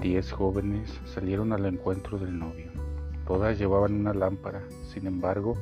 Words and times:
Diez 0.00 0.30
jóvenes 0.30 0.96
salieron 1.12 1.52
al 1.52 1.66
encuentro 1.66 2.18
del 2.18 2.38
novio. 2.38 2.70
Todas 3.26 3.58
llevaban 3.58 3.94
una 3.94 4.14
lámpara, 4.14 4.62
sin 4.94 5.08
embargo, 5.08 5.56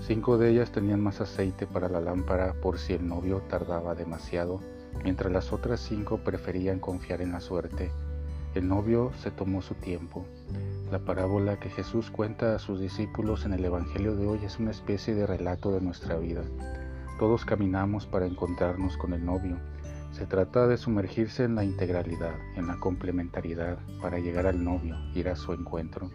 cinco 0.00 0.38
de 0.38 0.48
ellas 0.48 0.72
tenían 0.72 1.02
más 1.02 1.20
aceite 1.20 1.66
para 1.66 1.90
la 1.90 2.00
lámpara 2.00 2.54
por 2.54 2.78
si 2.78 2.94
el 2.94 3.06
novio 3.06 3.42
tardaba 3.50 3.94
demasiado, 3.94 4.60
mientras 5.02 5.30
las 5.30 5.52
otras 5.52 5.80
cinco 5.80 6.16
preferían 6.16 6.80
confiar 6.80 7.20
en 7.20 7.32
la 7.32 7.40
suerte. 7.40 7.90
El 8.54 8.68
novio 8.68 9.12
se 9.18 9.30
tomó 9.30 9.60
su 9.60 9.74
tiempo. 9.74 10.24
La 10.90 11.00
parábola 11.00 11.60
que 11.60 11.68
Jesús 11.68 12.10
cuenta 12.10 12.54
a 12.54 12.58
sus 12.60 12.80
discípulos 12.80 13.44
en 13.44 13.52
el 13.52 13.66
Evangelio 13.66 14.16
de 14.16 14.26
hoy 14.26 14.38
es 14.46 14.58
una 14.58 14.70
especie 14.70 15.14
de 15.14 15.26
relato 15.26 15.72
de 15.72 15.82
nuestra 15.82 16.16
vida. 16.16 16.40
Todos 17.18 17.44
caminamos 17.44 18.06
para 18.06 18.24
encontrarnos 18.24 18.96
con 18.96 19.12
el 19.12 19.26
novio. 19.26 19.58
Se 20.14 20.26
trata 20.26 20.68
de 20.68 20.76
sumergirse 20.76 21.42
en 21.42 21.56
la 21.56 21.64
integralidad, 21.64 22.36
en 22.54 22.68
la 22.68 22.78
complementariedad, 22.78 23.78
para 24.00 24.20
llegar 24.20 24.46
al 24.46 24.62
novio, 24.62 24.94
ir 25.12 25.28
a 25.28 25.34
su 25.34 25.52
encuentro, 25.52 26.08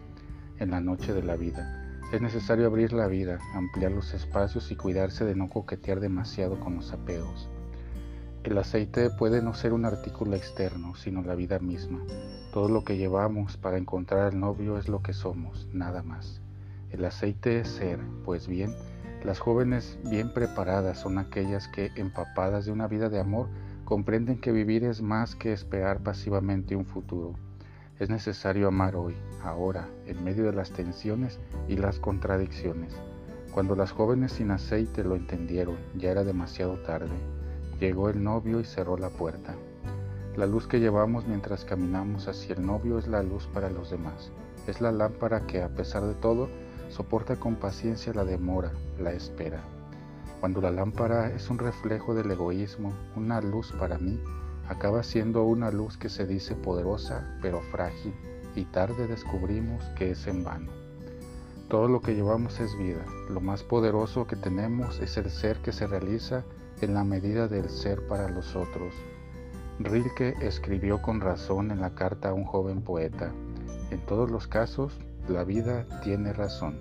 en 0.58 0.70
la 0.70 0.80
noche 0.80 1.12
de 1.12 1.22
la 1.22 1.36
vida. 1.36 2.00
Es 2.10 2.22
necesario 2.22 2.66
abrir 2.66 2.94
la 2.94 3.08
vida, 3.08 3.38
ampliar 3.54 3.92
los 3.92 4.14
espacios 4.14 4.72
y 4.72 4.76
cuidarse 4.76 5.26
de 5.26 5.34
no 5.34 5.50
coquetear 5.50 6.00
demasiado 6.00 6.58
con 6.58 6.76
los 6.76 6.94
apegos. 6.94 7.50
El 8.42 8.56
aceite 8.56 9.10
puede 9.10 9.42
no 9.42 9.52
ser 9.52 9.74
un 9.74 9.84
artículo 9.84 10.34
externo, 10.34 10.94
sino 10.94 11.20
la 11.20 11.34
vida 11.34 11.58
misma. 11.58 12.00
Todo 12.54 12.70
lo 12.70 12.84
que 12.84 12.96
llevamos 12.96 13.58
para 13.58 13.76
encontrar 13.76 14.20
al 14.20 14.40
novio 14.40 14.78
es 14.78 14.88
lo 14.88 15.02
que 15.02 15.12
somos, 15.12 15.68
nada 15.74 16.02
más. 16.02 16.40
El 16.88 17.04
aceite 17.04 17.60
es 17.60 17.68
ser, 17.68 18.00
pues 18.24 18.48
bien, 18.48 18.74
las 19.24 19.40
jóvenes 19.40 19.98
bien 20.04 20.32
preparadas 20.32 20.98
son 20.98 21.18
aquellas 21.18 21.68
que, 21.68 21.90
empapadas 21.96 22.64
de 22.64 22.72
una 22.72 22.88
vida 22.88 23.10
de 23.10 23.20
amor, 23.20 23.50
comprenden 23.90 24.38
que 24.38 24.52
vivir 24.52 24.84
es 24.84 25.02
más 25.02 25.34
que 25.34 25.52
esperar 25.52 25.98
pasivamente 25.98 26.76
un 26.76 26.86
futuro. 26.86 27.34
Es 27.98 28.08
necesario 28.08 28.68
amar 28.68 28.94
hoy, 28.94 29.16
ahora, 29.42 29.88
en 30.06 30.22
medio 30.22 30.44
de 30.44 30.52
las 30.52 30.70
tensiones 30.70 31.40
y 31.66 31.74
las 31.74 31.98
contradicciones. 31.98 32.94
Cuando 33.52 33.74
las 33.74 33.90
jóvenes 33.90 34.30
sin 34.30 34.52
aceite 34.52 35.02
lo 35.02 35.16
entendieron, 35.16 35.74
ya 35.96 36.12
era 36.12 36.22
demasiado 36.22 36.78
tarde. 36.84 37.16
Llegó 37.80 38.08
el 38.10 38.22
novio 38.22 38.60
y 38.60 38.64
cerró 38.64 38.96
la 38.96 39.10
puerta. 39.10 39.56
La 40.36 40.46
luz 40.46 40.68
que 40.68 40.78
llevamos 40.78 41.26
mientras 41.26 41.64
caminamos 41.64 42.28
hacia 42.28 42.54
el 42.54 42.64
novio 42.64 42.96
es 42.96 43.08
la 43.08 43.24
luz 43.24 43.48
para 43.48 43.70
los 43.70 43.90
demás. 43.90 44.30
Es 44.68 44.80
la 44.80 44.92
lámpara 44.92 45.48
que, 45.48 45.62
a 45.62 45.68
pesar 45.68 46.04
de 46.04 46.14
todo, 46.14 46.48
soporta 46.90 47.40
con 47.40 47.56
paciencia 47.56 48.14
la 48.14 48.24
demora, 48.24 48.70
la 49.00 49.10
espera. 49.10 49.64
Cuando 50.40 50.62
la 50.62 50.70
lámpara 50.70 51.28
es 51.28 51.50
un 51.50 51.58
reflejo 51.58 52.14
del 52.14 52.30
egoísmo, 52.30 52.94
una 53.14 53.42
luz 53.42 53.72
para 53.78 53.98
mí, 53.98 54.18
acaba 54.68 55.02
siendo 55.02 55.44
una 55.44 55.70
luz 55.70 55.98
que 55.98 56.08
se 56.08 56.26
dice 56.26 56.54
poderosa 56.54 57.36
pero 57.42 57.60
frágil 57.60 58.14
y 58.54 58.64
tarde 58.64 59.06
descubrimos 59.06 59.84
que 59.98 60.12
es 60.12 60.26
en 60.26 60.42
vano. 60.42 60.72
Todo 61.68 61.88
lo 61.88 62.00
que 62.00 62.14
llevamos 62.14 62.58
es 62.58 62.76
vida, 62.78 63.04
lo 63.28 63.42
más 63.42 63.62
poderoso 63.62 64.26
que 64.26 64.36
tenemos 64.36 64.98
es 65.00 65.18
el 65.18 65.30
ser 65.30 65.58
que 65.58 65.72
se 65.72 65.86
realiza 65.86 66.42
en 66.80 66.94
la 66.94 67.04
medida 67.04 67.46
del 67.46 67.68
ser 67.68 68.06
para 68.08 68.30
los 68.30 68.56
otros. 68.56 68.94
Rilke 69.78 70.34
escribió 70.40 71.02
con 71.02 71.20
razón 71.20 71.70
en 71.70 71.80
la 71.80 71.94
carta 71.94 72.30
a 72.30 72.34
un 72.34 72.44
joven 72.44 72.80
poeta, 72.80 73.30
en 73.90 74.00
todos 74.06 74.30
los 74.30 74.46
casos 74.46 74.98
la 75.28 75.44
vida 75.44 75.86
tiene 76.02 76.32
razón. 76.32 76.78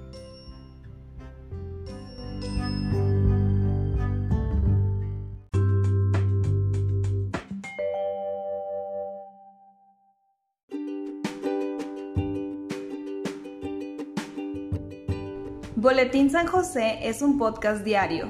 Boletín 15.81 16.29
San 16.29 16.45
José 16.45 17.07
es 17.07 17.21
un 17.21 17.37
podcast 17.37 17.85
diario. 17.85 18.27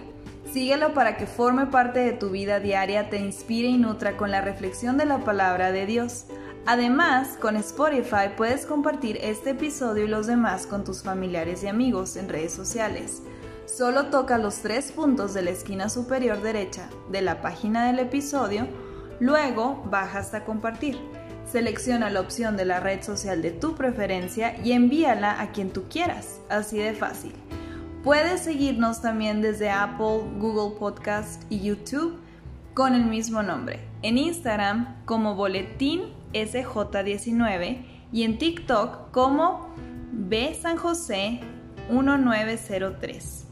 Síguelo 0.54 0.94
para 0.94 1.18
que 1.18 1.26
forme 1.26 1.66
parte 1.66 1.98
de 1.98 2.12
tu 2.12 2.30
vida 2.30 2.60
diaria, 2.60 3.10
te 3.10 3.18
inspire 3.18 3.68
y 3.68 3.78
nutra 3.80 4.18
con 4.18 4.30
la 4.30 4.42
reflexión 4.42 4.98
de 4.98 5.06
la 5.06 5.24
palabra 5.24 5.72
de 5.72 5.88
Dios. 5.88 6.26
Además, 6.68 7.38
con 7.42 7.56
Spotify 7.56 8.30
puedes 8.38 8.68
compartir 8.68 9.18
este 9.24 9.50
episodio 9.50 10.06
y 10.06 10.08
los 10.08 10.28
demás 10.28 10.68
con 10.68 10.84
tus 10.84 11.02
familiares 11.02 11.64
y 11.64 11.68
amigos 11.68 12.18
en 12.18 12.30
redes 12.30 12.54
sociales. 12.54 13.24
Solo 13.66 14.12
toca 14.12 14.38
los 14.38 14.60
tres 14.60 14.92
puntos 14.92 15.34
de 15.34 15.42
la 15.42 15.50
esquina 15.50 15.90
superior 15.90 16.44
derecha 16.44 16.88
de 17.10 17.24
la 17.24 17.42
página 17.42 17.88
del 17.88 17.98
episodio, 17.98 18.68
luego 19.20 19.82
baja 19.90 20.20
hasta 20.20 20.46
compartir. 20.46 21.00
Selecciona 21.52 22.12
la 22.12 22.22
opción 22.22 22.58
de 22.58 22.66
la 22.66 22.80
red 22.80 23.02
social 23.02 23.42
de 23.42 23.50
tu 23.50 23.74
preferencia 23.74 24.56
y 24.64 24.74
envíala 24.74 25.42
a 25.42 25.52
quien 25.52 25.72
tú 25.72 25.86
quieras, 25.90 26.40
así 26.48 26.78
de 26.78 26.94
fácil. 26.94 27.34
Puedes 28.04 28.42
seguirnos 28.42 29.02
también 29.02 29.42
desde 29.42 29.72
Apple, 29.72 30.22
Google 30.38 30.78
Podcast 30.78 31.42
y 31.50 31.62
YouTube 31.62 32.20
con 32.76 32.94
el 32.94 33.06
mismo 33.06 33.42
nombre. 33.42 33.80
En 34.04 34.20
Instagram 34.20 35.04
como 35.06 35.34
Boletín 35.34 36.14
SJ19 36.34 37.84
y 38.14 38.24
en 38.24 38.38
TikTok 38.38 39.10
como 39.12 39.74
B 40.12 40.56
San 40.62 40.78
José 40.78 41.40
1903. 41.90 43.49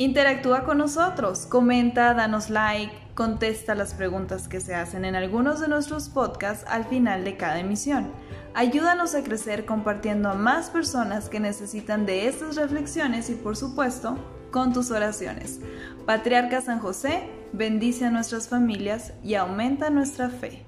Interactúa 0.00 0.64
con 0.64 0.78
nosotros, 0.78 1.44
comenta, 1.44 2.14
danos 2.14 2.48
like, 2.48 2.90
contesta 3.14 3.74
las 3.74 3.92
preguntas 3.92 4.48
que 4.48 4.58
se 4.58 4.74
hacen 4.74 5.04
en 5.04 5.14
algunos 5.14 5.60
de 5.60 5.68
nuestros 5.68 6.08
podcasts 6.08 6.64
al 6.70 6.86
final 6.86 7.22
de 7.22 7.36
cada 7.36 7.60
emisión. 7.60 8.10
Ayúdanos 8.54 9.14
a 9.14 9.22
crecer 9.22 9.66
compartiendo 9.66 10.30
a 10.30 10.34
más 10.34 10.70
personas 10.70 11.28
que 11.28 11.38
necesitan 11.38 12.06
de 12.06 12.28
estas 12.28 12.56
reflexiones 12.56 13.28
y 13.28 13.34
por 13.34 13.58
supuesto 13.58 14.16
con 14.50 14.72
tus 14.72 14.90
oraciones. 14.90 15.60
Patriarca 16.06 16.62
San 16.62 16.78
José, 16.78 17.28
bendice 17.52 18.06
a 18.06 18.10
nuestras 18.10 18.48
familias 18.48 19.12
y 19.22 19.34
aumenta 19.34 19.90
nuestra 19.90 20.30
fe. 20.30 20.64